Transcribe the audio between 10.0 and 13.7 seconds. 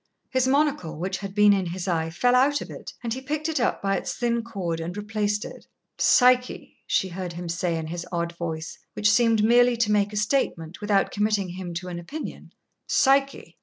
a statement without committing him to an opinion "Psyche!"